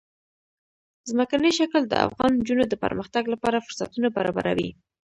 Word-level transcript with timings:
ځمکنی 1.09 1.51
شکل 1.59 1.81
د 1.87 1.93
افغان 2.07 2.31
نجونو 2.39 2.63
د 2.67 2.73
پرمختګ 2.83 3.23
لپاره 3.33 3.63
فرصتونه 3.65 4.07
برابروي. 4.17 4.69